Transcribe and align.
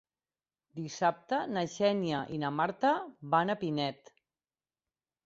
Dissabte 0.77 1.41
na 1.57 1.63
Xènia 1.73 2.21
i 2.37 2.39
na 2.45 2.51
Marta 2.61 2.95
van 3.35 3.55
a 3.55 3.57
Pinet. 3.65 4.11